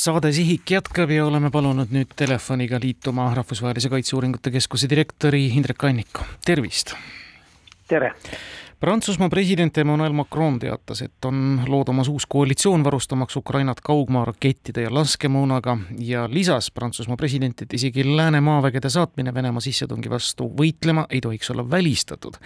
saade 0.00 0.32
Sihik 0.32 0.70
jätkab 0.70 1.10
ja 1.12 1.26
oleme 1.28 1.50
palunud 1.52 1.90
nüüd 1.92 2.14
telefoniga 2.16 2.78
liituma 2.80 3.26
Rahvusvahelise 3.36 3.90
Kaitseuuringute 3.92 4.52
Keskuse 4.54 4.88
direktori 4.88 5.42
Indrek 5.52 5.84
Anniku, 5.84 6.24
tervist! 6.44 6.94
tere! 7.88 8.14
Prantsusmaa 8.80 9.28
president 9.28 9.76
Emmanuel 9.78 10.14
Macron 10.16 10.54
teatas, 10.58 11.02
et 11.04 11.26
on 11.28 11.60
loodamas 11.68 12.08
uus 12.08 12.24
koalitsioon 12.26 12.84
varustamaks 12.84 13.36
Ukrainat 13.36 13.82
kaugmaarakettide 13.84 14.86
ja 14.86 14.94
laskemoonaga 14.94 15.76
ja 15.98 16.24
lisas 16.32 16.70
Prantsusmaa 16.70 17.20
president, 17.20 17.60
et 17.60 17.76
isegi 17.76 18.06
lääne 18.16 18.40
maavägede 18.40 18.88
saatmine 18.88 19.34
Venemaa 19.34 19.60
sissetungi 19.60 20.10
vastu 20.10 20.48
võitlema 20.62 21.04
ei 21.10 21.20
tohiks 21.20 21.52
olla 21.52 21.66
välistatud. 21.70 22.40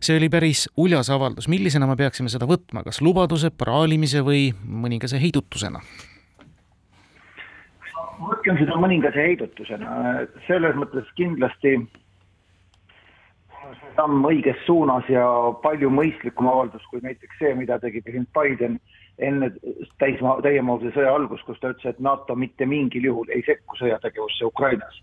see 0.00 0.16
oli 0.22 0.30
päris 0.30 0.68
uljas 0.76 1.10
avaldus, 1.10 1.48
millisena 1.48 1.90
me 1.90 1.96
peaksime 1.96 2.30
seda 2.30 2.46
võtma, 2.46 2.86
kas 2.86 3.02
lubaduse, 3.02 3.50
praalimise 3.50 4.22
või 4.22 4.52
mõningase 4.62 5.18
heidutusena? 5.18 5.82
Võtkem 8.42 8.58
seda 8.58 8.74
mõningase 8.74 9.22
heidutusena, 9.22 9.90
selles 10.48 10.74
mõttes 10.74 11.06
kindlasti 11.14 11.76
samm 13.94 14.24
õiges 14.26 14.58
suunas 14.66 15.06
ja 15.06 15.22
palju 15.62 15.90
mõistlikum 15.94 16.48
avaldus 16.50 16.82
kui 16.90 16.98
näiteks 17.04 17.38
see, 17.38 17.52
mida 17.54 17.78
tegi 17.78 18.02
president 18.02 18.28
Biden 18.34 18.80
enne 19.22 19.52
täismaa, 20.02 20.40
täiemahulise 20.42 20.96
sõja 20.96 21.14
algust, 21.14 21.46
kus 21.46 21.60
ta 21.62 21.70
ütles, 21.70 21.86
et 21.94 22.00
NATO 22.02 22.34
mitte 22.34 22.66
mingil 22.66 23.06
juhul 23.12 23.30
ei 23.30 23.44
sekku 23.46 23.78
sõjategevusse 23.78 24.48
Ukrainas. 24.48 24.98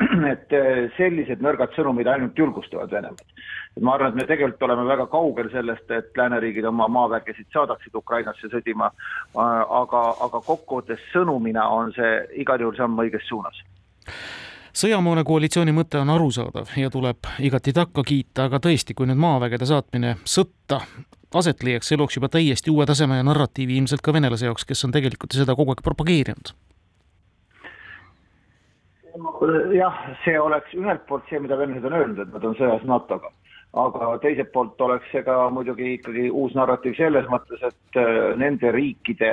et 0.32 0.52
äh, 0.52 0.86
sellised 0.96 1.40
nõrgad 1.44 1.72
sõnumid 1.76 2.08
ainult 2.10 2.38
julgustavad 2.38 2.90
Venemaad. 2.92 3.36
ma 3.80 3.94
arvan, 3.94 4.12
et 4.12 4.20
me 4.20 4.26
tegelikult 4.28 4.62
oleme 4.68 4.86
väga 4.88 5.06
kaugel 5.12 5.50
sellest, 5.52 5.90
et 5.90 6.16
lääneriigid 6.16 6.64
oma 6.64 6.88
maavägesid 6.88 7.48
saadaksid 7.52 7.94
Ukrainasse 7.94 8.50
sõdima, 8.52 8.90
äh, 8.92 9.62
aga, 9.80 10.02
aga 10.28 10.40
kokkuvõttes 10.46 11.02
sõnumina 11.12 11.68
on 11.72 11.92
see 11.96 12.12
igal 12.42 12.60
juhul 12.60 12.76
samm 12.76 13.04
õiges 13.06 13.28
suunas 13.28 13.64
sõjamoone 14.76 15.24
koalitsiooni 15.24 15.72
mõte 15.72 15.96
on 15.96 16.10
arusaadav 16.12 16.74
ja 16.76 16.90
tuleb 16.92 17.28
igati 17.40 17.72
takka 17.72 18.04
kiita, 18.04 18.50
aga 18.50 18.60
tõesti, 18.60 18.94
kui 18.94 19.08
nüüd 19.08 19.20
maavägede 19.20 19.64
saatmine 19.68 20.18
sõtta 20.28 20.82
aset 21.34 21.62
leiaks, 21.64 21.88
see 21.90 21.98
looks 21.98 22.16
juba 22.16 22.28
täiesti 22.32 22.72
uue 22.72 22.86
taseme 22.86 23.18
ja 23.18 23.26
narratiivi 23.26 23.76
ilmselt 23.80 24.04
ka 24.04 24.12
venelase 24.12 24.48
jaoks, 24.48 24.64
kes 24.68 24.84
on 24.86 24.94
tegelikult 24.94 25.36
seda 25.36 25.56
kogu 25.56 25.74
aeg 25.74 25.82
propageerinud. 25.84 26.52
Jah, 29.74 29.98
see 30.24 30.38
oleks 30.40 30.74
ühelt 30.76 31.04
poolt 31.08 31.26
see, 31.30 31.40
mida 31.42 31.58
venelased 31.58 31.88
on 31.88 31.98
öelnud, 32.00 32.22
et 32.22 32.32
nad 32.34 32.44
on 32.44 32.56
sõjas 32.58 32.86
NATO-ga 32.88 33.32
aga 33.76 34.14
teiselt 34.22 34.52
poolt 34.54 34.80
oleks 34.80 35.10
see 35.12 35.22
ka 35.26 35.36
muidugi 35.52 35.96
ikkagi 35.98 36.30
uus 36.30 36.54
narratiiv 36.56 36.96
selles 36.96 37.26
mõttes, 37.32 37.60
et 37.66 38.00
äh, 38.00 38.32
nende 38.40 38.72
riikide 38.72 39.32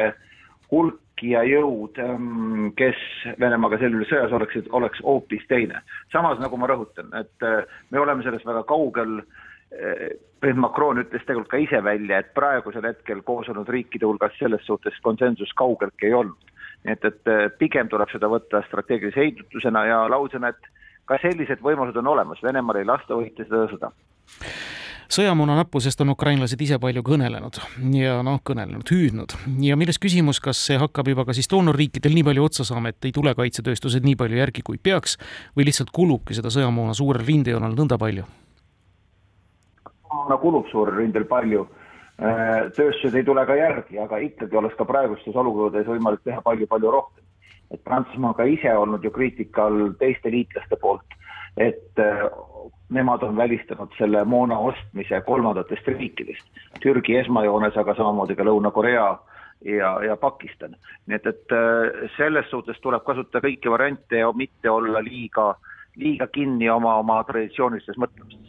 hulk 0.72 1.00
ja 1.24 1.44
jõud, 1.48 2.00
ähm, 2.02 2.72
kes 2.78 3.00
Venemaaga 3.40 3.80
sellises 3.80 4.10
sõjas 4.12 4.34
oleksid, 4.36 4.70
oleks 4.76 5.02
hoopis 5.06 5.46
teine. 5.48 5.82
samas, 6.12 6.40
nagu 6.42 6.58
ma 6.58 6.68
rõhutan, 6.68 7.14
et 7.20 7.48
äh, 7.48 7.64
me 7.92 8.02
oleme 8.02 8.26
sellest 8.26 8.46
väga 8.46 8.64
kaugel, 8.68 9.22
äh, 9.72 10.10
president 10.42 10.66
Macron 10.66 11.00
ütles 11.00 11.24
tegelikult 11.24 11.54
ka 11.54 11.62
ise 11.62 11.84
välja, 11.84 12.20
et 12.20 12.34
praegusel 12.36 12.90
hetkel 12.90 13.22
koos 13.24 13.50
olnud 13.50 13.70
riikide 13.70 14.10
hulgas 14.10 14.36
selles 14.40 14.66
suhtes 14.68 14.98
konsensus 15.06 15.54
kaugeltki 15.56 16.10
ei 16.10 16.18
olnud. 16.18 16.53
Et, 16.86 17.06
et 17.06 17.32
äh, 17.32 17.48
pigem 17.60 17.90
tuleb 17.92 18.12
seda 18.12 18.30
võtta 18.32 18.64
strateegilise 18.68 19.20
heidutusena 19.20 19.86
ja 19.88 20.04
lausena, 20.12 20.54
et 20.54 20.72
ka 21.10 21.20
sellised 21.22 21.64
võimalused 21.64 22.00
on 22.00 22.14
olemas, 22.14 22.44
Venemaal 22.44 22.82
ei 22.82 22.88
lasta 22.88 23.18
võita 23.18 23.48
seda 23.48 23.68
sõda. 23.72 23.92
Sõjamoona 25.14 25.58
nappusest 25.60 26.00
on 26.02 26.14
ukrainlased 26.14 26.62
ise 26.64 26.80
palju 26.82 27.04
kõnelenud 27.06 27.60
ja 27.94 28.16
noh, 28.26 28.40
kõnelenud, 28.48 28.88
hüüdnud. 28.90 29.36
Ja 29.62 29.76
milles 29.78 30.00
küsimus, 30.02 30.40
kas 30.42 30.62
see 30.70 30.80
hakkab 30.80 31.12
juba 31.12 31.26
ka 31.28 31.36
siis 31.38 31.50
doonorriikidel 31.52 32.16
nii 32.16 32.24
palju 32.30 32.48
otsa 32.48 32.66
saama, 32.66 32.90
et 32.90 33.06
ei 33.06 33.14
tule 33.14 33.36
kaitsetööstused 33.38 34.08
nii 34.08 34.16
palju 34.18 34.40
järgi, 34.40 34.64
kui 34.66 34.80
peaks 34.82 35.20
või 35.58 35.68
lihtsalt 35.68 35.92
kulubki 35.94 36.34
seda 36.34 36.50
sõjamoona 36.54 36.96
suurel 36.98 37.26
rindejoonel 37.28 37.78
nõnda 37.78 38.00
palju? 38.02 38.26
kulub 40.42 40.68
suurel 40.72 40.98
rindel 40.98 41.26
palju 41.30 41.66
tööstused 42.18 43.16
ei 43.18 43.26
tule 43.26 43.46
ka 43.46 43.56
järgi, 43.58 43.98
aga 44.00 44.20
ikkagi 44.22 44.58
oleks 44.58 44.78
ka 44.78 44.86
praegustes 44.86 45.36
olukordades 45.36 45.90
võimalik 45.90 46.22
teha 46.24 46.42
palju-palju 46.46 46.92
rohkem. 46.92 47.24
et 47.74 47.84
Prantsusmaa 47.84 48.34
ka 48.38 48.44
ise 48.46 48.70
olnud 48.78 49.04
ju 49.04 49.10
kriitika 49.12 49.66
all 49.66 49.96
teiste 49.98 50.30
liitlaste 50.30 50.78
poolt, 50.78 51.16
et 51.58 52.00
äh, 52.00 52.30
nemad 52.90 53.24
on 53.24 53.38
välistanud 53.38 53.90
selle 53.98 54.24
moona 54.26 54.60
ostmise 54.60 55.22
kolmandatest 55.26 55.88
riikidest. 55.88 56.46
Türgi 56.82 57.18
esmajoones, 57.18 57.78
aga 57.78 57.96
samamoodi 57.96 58.36
ka 58.36 58.46
Lõuna-Korea 58.46 59.08
ja, 59.66 59.92
ja 60.06 60.18
Pakistan. 60.18 60.76
nii 61.08 61.16
et, 61.16 61.26
et 61.26 61.52
äh, 61.52 62.10
selles 62.18 62.50
suhtes 62.52 62.80
tuleb 62.82 63.04
kasutada 63.04 63.42
kõiki 63.48 63.72
variante 63.72 64.22
ja 64.22 64.32
mitte 64.36 64.70
olla 64.70 65.02
liiga, 65.02 65.56
liiga 65.96 66.28
kinni 66.28 66.70
oma, 66.70 67.00
oma 67.02 67.24
traditsioonilistes 67.24 67.98
mõtlemistes 67.98 68.43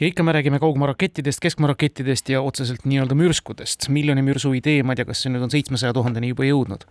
ja 0.00 0.06
ikka 0.06 0.22
me 0.22 0.32
räägime 0.32 0.58
kaugmaarakettidest, 0.58 1.40
keskmaarakettidest 1.40 2.28
ja 2.28 2.42
otseselt 2.42 2.84
nii-öelda 2.84 3.14
mürskudest. 3.14 3.88
miljoni 3.88 4.22
mürsu 4.22 4.52
idee, 4.52 4.82
ma 4.82 4.92
ei 4.92 5.02
tea, 5.02 5.08
kas 5.08 5.22
see 5.22 5.32
nüüd 5.32 5.46
on 5.46 5.52
seitsmesaja 5.52 5.92
tuhandeni 5.96 6.32
juba 6.34 6.48
jõudnud? 6.48 6.86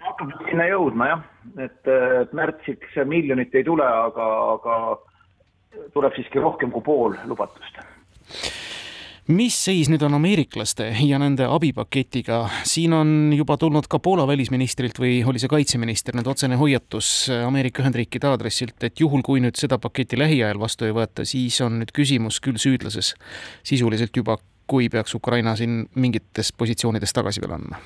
hakkab 0.00 0.32
sinna 0.48 0.66
jõudma 0.66 1.06
jah, 1.06 1.22
et, 1.58 1.80
et 2.22 2.32
märtsiks 2.36 2.98
miljonit 3.06 3.54
ei 3.54 3.64
tule, 3.64 3.86
aga, 3.86 4.26
aga 4.56 4.74
tuleb 5.94 6.16
siiski 6.18 6.42
rohkem 6.42 6.72
kui 6.74 6.82
pool 6.82 7.16
lubatust 7.30 7.78
mis 9.30 9.54
seis 9.64 9.88
nüüd 9.90 10.02
on 10.06 10.16
ameeriklaste 10.18 10.88
ja 11.06 11.18
nende 11.22 11.46
abipaketiga, 11.46 12.42
siin 12.66 12.94
on 12.96 13.12
juba 13.36 13.56
tulnud 13.60 13.86
ka 13.90 14.00
Poola 14.02 14.26
välisministrilt 14.28 14.98
või 15.00 15.20
oli 15.26 15.42
see 15.42 15.50
kaitseminister 15.52 16.18
nüüd 16.18 16.28
otsene 16.32 16.58
hoiatus 16.60 17.30
Ameerika 17.46 17.84
Ühendriikide 17.84 18.30
aadressilt, 18.30 18.78
et 18.86 19.00
juhul, 19.00 19.22
kui 19.26 19.42
nüüd 19.44 19.58
seda 19.60 19.78
paketti 19.82 20.18
lähiajal 20.18 20.60
vastu 20.60 20.88
ei 20.88 20.96
võeta, 20.96 21.26
siis 21.28 21.60
on 21.64 21.78
nüüd 21.82 21.94
küsimus 21.96 22.40
küll 22.42 22.58
süüdlases. 22.60 23.14
Sisuliselt 23.66 24.16
juba, 24.16 24.38
kui 24.70 24.90
peaks 24.90 25.14
Ukraina 25.18 25.56
siin 25.58 25.84
mingites 25.94 26.52
positsioonides 26.56 27.14
tagasi 27.14 27.42
veel 27.44 27.58
andma 27.60 27.82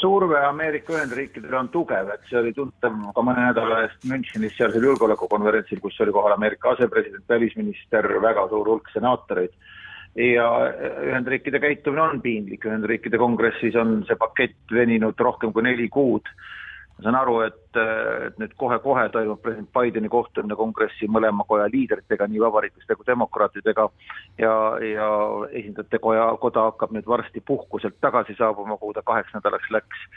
surve 0.00 0.38
Ameerika 0.44 0.94
Ühendriikidele 0.96 1.56
on 1.58 1.68
tugev, 1.72 2.10
et 2.14 2.28
see 2.30 2.38
oli 2.40 2.52
tuntav 2.56 2.96
ka 3.14 3.24
mõne 3.24 3.48
nädala 3.48 3.82
eest 3.86 4.04
Münchenis 4.08 4.56
sealsel 4.56 4.84
julgeolekukonverentsil, 4.88 5.80
kus 5.82 5.98
oli 6.04 6.14
kohal 6.14 6.36
Ameerika 6.36 6.74
asepresident, 6.74 7.24
välisminister, 7.28 8.08
väga 8.22 8.48
suur 8.52 8.74
hulk 8.74 8.92
senaatoreid. 8.94 9.56
ja 10.16 10.46
Ühendriikide 11.04 11.60
käitumine 11.60 12.02
on 12.02 12.20
piinlik, 12.24 12.64
Ühendriikide 12.64 13.18
kongressis 13.20 13.74
on 13.76 13.98
see 14.08 14.16
pakett 14.16 14.72
veninud 14.72 15.18
rohkem 15.20 15.52
kui 15.52 15.62
neli 15.62 15.88
kuud 15.92 16.28
ma 16.96 17.04
saan 17.04 17.18
aru, 17.18 17.40
et, 17.44 17.78
et 18.26 18.38
nüüd 18.40 18.54
kohe-kohe 18.56 19.08
toimub 19.12 19.42
president 19.44 19.68
Bideni 19.74 20.08
kohtumine 20.12 20.56
kongressi 20.56 21.08
mõlema 21.12 21.44
koja 21.48 21.66
liidritega, 21.72 22.28
nii 22.30 22.40
vabariiklaste 22.40 22.96
kui 22.96 23.08
demokraatidega 23.08 23.84
ja, 24.40 24.54
ja 24.80 25.10
esindajate 25.50 26.00
koja, 26.00 26.30
koda 26.40 26.70
hakkab 26.70 26.96
nüüd 26.96 27.08
varsti 27.10 27.44
puhkuselt 27.44 28.00
tagasi 28.00 28.38
saabuma, 28.38 28.78
kuhu 28.80 28.96
ta 28.96 29.04
kaheks 29.04 29.36
nädalaks 29.36 29.70
läks. 29.76 30.08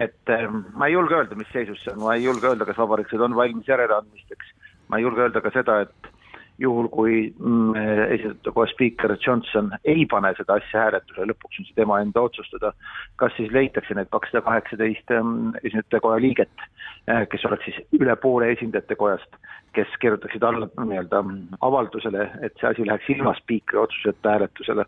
et 0.00 0.32
eh, 0.32 0.48
ma 0.72 0.88
ei 0.88 0.96
julge 0.96 1.14
öelda, 1.18 1.36
mis 1.36 1.50
seisus 1.52 1.82
see 1.84 1.92
on, 1.92 2.00
ma 2.06 2.16
ei 2.16 2.24
julge 2.24 2.48
öelda, 2.48 2.64
kas 2.64 2.80
vabariiklased 2.80 3.20
on 3.20 3.36
valmis 3.36 3.68
järeleandmisteks, 3.68 4.54
ma 4.88 4.96
ei 4.96 5.04
julge 5.04 5.26
öelda 5.26 5.44
ka 5.44 5.52
seda, 5.52 5.82
et 5.84 6.13
juhul, 6.58 6.88
kui 6.92 7.16
mm, 7.38 7.74
esitada 8.14 8.52
kohe 8.54 8.68
spiiker 8.70 9.16
Johnson 9.26 9.72
ei 9.84 10.06
pane 10.10 10.30
seda 10.38 10.58
asja 10.60 10.86
hääletusele, 10.86 11.32
lõpuks 11.32 11.60
on 11.60 11.68
see 11.68 11.78
tema 11.78 11.98
enda 12.02 12.22
otsustada, 12.28 12.72
kas 13.20 13.34
siis 13.38 13.50
leitakse 13.54 13.96
need 13.98 14.10
kakssada 14.14 14.44
kaheksateist 14.46 15.14
mm, 15.16 15.58
esindajate 15.64 16.02
koja 16.04 16.22
liiget, 16.22 16.66
eh, 17.10 17.24
kes 17.30 17.46
oleks 17.50 17.70
siis 17.70 17.82
üle 17.98 18.16
poole 18.22 18.52
esindajate 18.54 18.98
kojast, 19.00 19.38
kes 19.74 19.90
kirjutaksid 20.02 20.46
alla 20.46 20.70
nii-öelda 20.78 21.24
avaldusele, 21.66 22.28
et 22.46 22.54
see 22.60 22.70
asi 22.70 22.86
läheks 22.86 23.10
ilma 23.16 23.34
spiikri 23.40 23.80
otsuseta 23.82 24.36
hääletusele. 24.36 24.86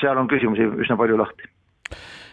seal 0.00 0.16
on 0.16 0.30
küsimusi 0.32 0.70
üsna 0.86 0.96
palju 0.96 1.20
lahti 1.20 1.51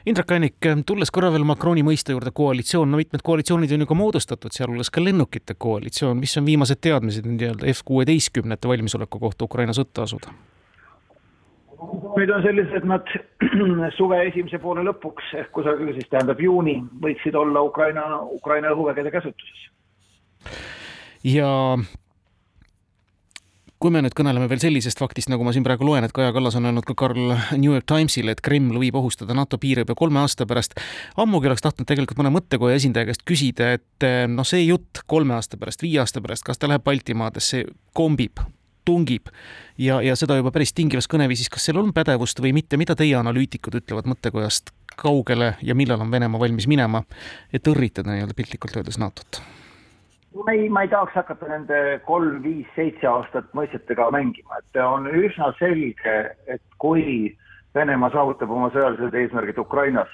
Indrek 0.07 0.31
Annik, 0.31 0.67
tulles 0.87 1.11
korra 1.11 1.31
veel 1.33 1.43
Macroni 1.47 1.81
mõiste 1.83 2.13
juurde, 2.15 2.31
koalitsioon, 2.35 2.87
no 2.91 2.99
mitmed 2.99 3.23
koalitsioonid 3.25 3.73
on 3.75 3.83
ju 3.83 3.87
ka 3.89 3.97
moodustatud, 3.99 4.53
sealhulgas 4.55 4.91
ka 4.95 5.03
lennukite 5.03 5.57
koalitsioon, 5.59 6.19
mis 6.21 6.37
on 6.39 6.47
viimased 6.47 6.79
teadmised 6.79 7.27
nii-öelda 7.27 7.67
F 7.73 7.83
kuueteistkümnete 7.87 8.71
valmisoleku 8.71 9.19
kohta 9.19 9.49
Ukraina 9.49 9.75
sõtta 9.75 10.07
asuda? 10.07 10.31
nüüd 12.19 12.31
on 12.35 12.41
sellised 12.43 12.83
nad 12.87 13.07
suve 13.97 14.17
esimese 14.27 14.59
poole 14.59 14.83
lõpuks 14.83 15.29
ehk 15.39 15.51
kusagil 15.55 15.93
siis 15.95 16.09
tähendab 16.11 16.41
juuni 16.43 16.75
võiksid 17.03 17.37
olla 17.39 17.61
Ukraina, 17.63 18.03
Ukraina 18.35 18.73
õhuvägede 18.75 19.13
käsutuses. 19.13 19.61
ja 21.23 21.49
kui 23.79 23.93
me 23.95 24.01
nüüd 24.03 24.15
kõneleme 24.17 24.49
veel 24.51 24.59
sellisest 24.59 24.99
faktist, 24.99 25.29
nagu 25.31 25.45
ma 25.47 25.53
siin 25.55 25.63
praegu 25.63 25.85
loen, 25.87 26.03
et 26.03 26.11
Kaja 26.15 26.33
Kallas 26.35 26.57
on 26.59 26.67
öelnud 26.67 26.83
ka 26.87 26.97
Karl 26.99 27.31
New 27.55 27.71
York 27.71 27.85
Timesile, 27.87 28.33
et 28.35 28.41
Kreml 28.43 28.75
võib 28.81 28.97
ohustada 28.99 29.35
NATO 29.37 29.55
piire 29.61 29.85
juba 29.85 29.95
kolme 29.95 30.19
aasta 30.19 30.47
pärast. 30.49 30.75
ammugi 31.15 31.47
oleks 31.47 31.63
tahtnud 31.63 31.87
tegelikult 31.87 32.19
mõne 32.19 32.33
mõttekoja 32.35 32.75
esindaja 32.75 33.07
käest 33.07 33.23
küsida, 33.23 33.71
et 33.79 34.07
noh, 34.27 34.47
see 34.47 34.65
jutt 34.65 34.99
kolme 35.07 35.37
aasta 35.37 35.57
pärast, 35.57 35.85
viie 35.85 36.01
aasta 36.03 36.19
pärast, 36.19 36.43
kas 36.43 36.59
ta 36.59 36.67
läheb 36.67 36.83
Baltimaadesse, 36.83 37.63
kombib, 37.95 38.43
tungib 38.83 39.31
ja, 39.77 40.01
ja 40.03 40.17
seda 40.19 40.35
juba 40.35 40.51
päris 40.51 40.75
tingivas 40.75 41.07
kõneviisis, 41.07 41.47
kas 41.47 41.69
seal 41.69 41.79
on 41.79 41.93
pädevust 41.95 42.43
või 42.43 42.51
mitte, 42.57 42.75
mida 42.81 42.97
teie 42.99 43.15
analüütikud 43.15 43.79
ütlevad 43.79 44.11
mõttekojast, 44.11 44.73
kaugele 44.99 45.53
ja 45.63 45.77
millal 45.77 46.03
on 46.03 46.11
Venemaa 46.11 46.43
valmis 46.43 46.67
minema, 46.67 47.05
et 47.53 47.71
õrritada 47.71 48.11
nii-öelda 48.11 48.35
piltlikult 48.35 48.75
öeldes 48.75 48.99
NATO-t? 48.99 49.58
Ma 50.35 50.51
ei, 50.51 50.69
ma 50.69 50.81
ei 50.81 50.89
tahaks 50.91 51.15
hakata 51.17 51.47
nende 51.49 51.99
kolm, 52.05 52.41
viis, 52.43 52.67
seitse 52.75 53.07
aastat 53.09 53.49
mõistetega 53.57 54.09
mängima, 54.13 54.61
et 54.61 54.81
on 54.83 55.07
üsna 55.09 55.51
selge, 55.59 56.17
et 56.47 56.63
kui 56.77 57.35
Venemaa 57.75 58.09
saavutab 58.09 58.49
oma 58.49 58.71
sõjalised 58.73 59.13
eesmärgid 59.13 59.59
Ukrainas 59.61 60.09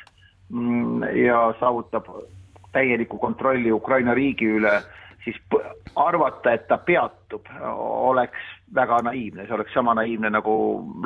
mm, 0.50 1.06
ja 1.24 1.40
saavutab 1.60 2.10
täieliku 2.76 3.18
kontrolli 3.18 3.72
Ukraina 3.72 4.14
riigi 4.14 4.50
üle, 4.58 4.74
siis 5.24 5.38
arvata, 5.96 6.52
et 6.52 6.68
ta 6.68 6.78
peatub, 6.78 7.48
oleks 7.64 8.52
väga 8.76 9.00
naiivne, 9.08 9.46
see 9.46 9.56
oleks 9.56 9.74
sama 9.74 9.96
naiivne, 9.98 10.30
nagu 10.36 10.56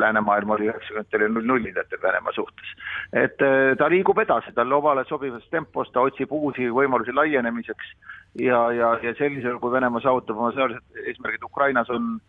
läänemaailm 0.02 0.56
oli 0.56 0.72
üheksakümnendatel 0.72 1.26
ja 1.26 1.30
null 1.30 1.48
nullidatel 1.52 2.02
Venemaa 2.02 2.34
suhtes. 2.36 2.74
et 3.14 3.42
äh, 3.46 3.78
ta 3.78 3.90
liigub 3.90 4.20
edasi, 4.20 4.52
ta 4.54 4.66
on 4.66 4.74
lobale 4.74 5.06
sobivas 5.06 5.46
tempos, 5.54 5.92
ta 5.94 6.02
otsib 6.02 6.34
uusi 6.34 6.70
võimalusi 6.74 7.16
laienemiseks 7.16 7.94
ja, 8.36 8.60
ja, 8.72 8.94
ja 9.04 9.16
sellisel, 9.18 9.60
kui 9.60 9.72
Venemaa 9.72 10.02
saavutab 10.04 10.38
oma 10.38 10.52
sõjalised 10.56 11.06
eesmärgid 11.08 11.48
Ukrainas, 11.50 11.90
on 11.90 12.20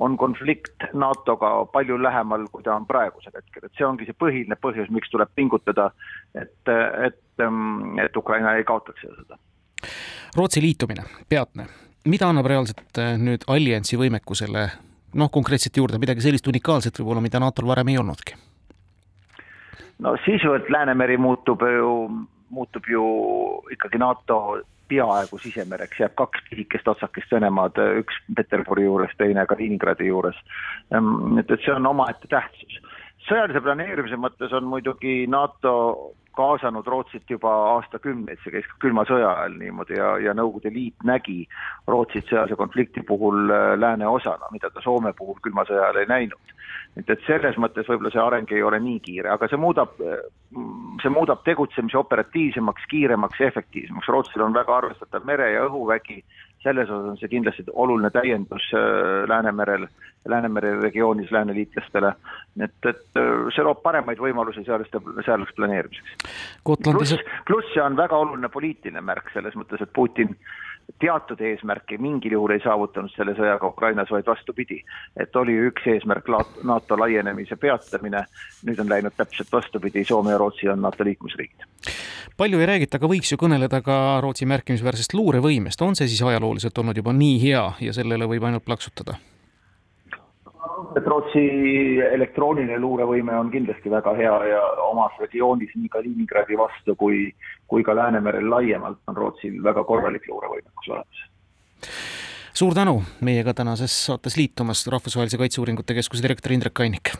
on 0.00 0.16
konflikt 0.16 0.84
NATO-ga 0.92 1.66
palju 1.72 1.98
lähemal, 2.02 2.46
kui 2.52 2.62
ta 2.64 2.72
on 2.74 2.86
praegusel 2.88 3.34
hetkel, 3.36 3.66
et 3.66 3.76
see 3.76 3.84
ongi 3.84 4.06
see 4.08 4.16
põhiline 4.16 4.56
põhjus, 4.56 4.88
miks 4.94 5.12
tuleb 5.12 5.28
pingutada, 5.36 5.90
et, 6.34 6.72
et, 7.06 7.20
ähm, 7.44 7.98
et 8.00 8.16
Ukraina 8.16 8.54
ei 8.56 8.64
kaotaks 8.64 9.04
seda 9.04 9.18
sõda. 9.18 9.40
Rootsi 10.36 10.62
liitumine, 10.64 11.04
peatne, 11.28 11.66
mida 12.08 12.30
annab 12.32 12.48
reaalselt 12.48 13.00
äh, 13.02 13.16
nüüd 13.20 13.44
alliansi 13.50 13.98
võimekusele 14.00 14.66
noh, 15.20 15.30
konkreetselt 15.32 15.76
juurde? 15.76 16.00
Midagi 16.00 16.24
sellist 16.24 16.48
unikaalset 16.48 16.96
võib-olla, 17.00 17.20
mida 17.24 17.42
NATO-l 17.42 17.68
varem 17.68 17.92
ei 17.92 18.00
olnudki? 18.00 18.38
no 20.00 20.14
sisuliselt 20.24 20.70
Läänemeri 20.72 21.18
muutub 21.20 21.60
ju, 21.60 21.90
muutub 22.50 22.86
ju 22.88 23.04
ikkagi 23.72 23.98
NATO 23.98 24.60
peaaegu 24.90 25.38
sisemereks, 25.38 26.00
jääb 26.02 26.14
kaks 26.18 26.42
pisikest 26.50 26.88
otsakest 26.90 27.32
Venemaad, 27.32 27.78
üks 28.00 28.16
Peterburi 28.36 28.84
juures, 28.88 29.12
teine 29.18 29.46
Kaliningradi 29.46 30.08
juures. 30.10 30.38
Ehm, 30.94 31.38
et, 31.38 31.50
et 31.50 31.62
see 31.64 31.74
on 31.74 31.86
omaette 31.92 32.30
tähtsus. 32.30 32.80
sõjalise 33.28 33.60
planeerimise 33.62 34.16
mõttes 34.18 34.52
on 34.56 34.66
muidugi 34.66 35.26
NATO 35.30 35.72
kaasanud 36.36 36.86
Rootsit 36.86 37.30
juba 37.30 37.50
aastakümneid, 37.74 38.40
see 38.42 38.54
käis 38.54 38.68
külma 38.82 39.04
sõja 39.08 39.32
ajal 39.32 39.56
niimoodi 39.60 39.98
ja, 39.98 40.12
ja 40.22 40.34
Nõukogude 40.36 40.72
Liit 40.74 41.06
nägi 41.06 41.42
Rootsit 41.90 42.30
sõjalise 42.30 42.58
konflikti 42.60 43.04
puhul 43.06 43.50
äh, 43.50 43.74
lääne 43.78 44.08
osana, 44.08 44.50
mida 44.54 44.70
ta 44.70 44.82
Soome 44.84 45.12
puhul 45.18 45.40
külma 45.44 45.66
sõja 45.68 45.88
ajal 45.88 46.02
ei 46.02 46.10
näinud. 46.10 46.54
et, 46.98 47.10
et 47.10 47.26
selles 47.26 47.56
mõttes 47.56 47.88
võib-olla 47.88 48.10
see 48.10 48.22
areng 48.22 48.52
ei 48.52 48.62
ole 48.66 48.80
nii 48.82 49.00
kiire, 49.00 49.30
aga 49.30 49.48
see 49.48 49.60
muudab, 49.60 49.98
äh, 50.02 50.22
see 51.02 51.12
muudab 51.12 51.44
tegutsemise 51.46 51.98
operatiivsemaks, 51.98 52.86
kiiremaks 52.90 53.40
ja 53.40 53.50
efektiivsemaks, 53.52 54.08
Rootsil 54.08 54.46
on 54.46 54.54
väga 54.54 54.76
arvestatav 54.76 55.26
mere- 55.26 55.52
ja 55.54 55.66
õhuvägi, 55.68 56.22
selles 56.62 56.90
osas 56.90 57.10
on 57.10 57.18
see 57.20 57.30
kindlasti 57.32 57.64
oluline 57.72 58.10
täiendus 58.12 58.66
äh, 58.76 59.28
Läänemerel, 59.28 59.86
Läänemere 60.28 60.74
regioonis 60.80 61.30
lääneliitlastele. 61.32 62.12
et, 62.60 62.74
et 62.84 63.06
äh, 63.16 63.48
see 63.54 63.64
loob 63.64 63.82
paremaid 63.82 64.20
võimalusi 64.20 64.64
sealiste, 64.64 65.00
sealseks 65.24 65.56
planeerimiseks. 65.56 66.16
pluss, 66.64 67.16
pluss 67.46 67.72
see 67.74 67.82
on 67.82 67.96
väga 67.96 68.16
oluline 68.16 68.48
poliitiline 68.52 69.00
märk 69.00 69.32
selles 69.32 69.56
mõttes, 69.56 69.80
et 69.80 69.92
Putin 69.92 70.36
teatud 70.98 71.40
eesmärki 71.40 71.98
mingil 71.98 72.32
juhul 72.32 72.54
ei 72.56 72.62
saavutanud 72.64 73.12
selle 73.14 73.34
sõjaga 73.38 73.68
Ukrainas, 73.68 74.10
vaid 74.10 74.26
vastupidi. 74.26 74.82
et 75.16 75.36
oli 75.36 75.56
üks 75.68 75.86
eesmärk 75.86 76.28
NATO 76.64 76.98
laienemise 76.98 77.56
peatamine, 77.56 78.24
nüüd 78.66 78.80
on 78.80 78.88
läinud 78.88 79.16
täpselt 79.16 79.52
vastupidi, 79.52 80.04
Soome 80.04 80.30
ja 80.30 80.38
Rootsi 80.38 80.68
on 80.68 80.82
NATO 80.82 81.04
liikmesriigid 81.04 81.68
palju 82.40 82.60
ei 82.60 82.66
räägita, 82.66 82.96
aga 82.96 83.08
võiks 83.10 83.32
ju 83.32 83.36
kõneleda 83.36 83.82
ka 83.84 84.20
Rootsi 84.24 84.46
märkimisväärsest 84.48 85.12
luurevõimest, 85.12 85.82
on 85.84 85.96
see 85.98 86.08
siis 86.08 86.22
ajalooliselt 86.24 86.78
olnud 86.80 86.96
juba 86.96 87.12
nii 87.12 87.36
hea 87.42 87.66
ja 87.84 87.92
sellele 87.92 88.28
võib 88.30 88.46
ainult 88.48 88.64
plaksutada? 88.64 89.18
Et 90.96 91.06
Rootsi 91.06 91.42
elektrooniline 92.12 92.78
luurevõime 92.80 93.36
on 93.38 93.50
kindlasti 93.52 93.92
väga 93.92 94.14
hea 94.18 94.36
ja 94.50 94.60
omas 94.86 95.16
regioonis 95.22 95.72
nii 95.76 95.88
Kaliningradi 95.92 96.58
vastu 96.58 96.96
kui, 97.00 97.28
kui 97.70 97.84
ka 97.86 97.96
Läänemerel 97.96 98.50
laiemalt 98.50 99.02
on 99.10 99.16
Rootsil 99.16 99.60
väga 99.64 99.84
korralik 99.84 100.28
luurevõimekus 100.28 100.92
olemas. 100.92 101.24
suur 102.54 102.74
tänu 102.74 103.02
meiega 103.20 103.54
tänases 103.54 103.94
saates 104.06 104.36
liitumast, 104.36 104.88
Rahvusvahelise 104.88 105.38
Kaitseuuringute 105.38 105.94
Keskuse 105.94 106.22
direktor 106.22 106.52
Indrek 106.52 106.74
Kannik! 106.74 107.14